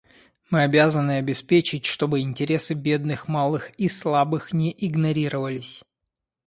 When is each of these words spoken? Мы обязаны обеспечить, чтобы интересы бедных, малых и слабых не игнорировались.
Мы 0.49 0.63
обязаны 0.63 1.17
обеспечить, 1.17 1.85
чтобы 1.85 2.21
интересы 2.21 2.73
бедных, 2.73 3.27
малых 3.27 3.69
и 3.77 3.87
слабых 3.87 4.51
не 4.51 4.73
игнорировались. 4.75 5.83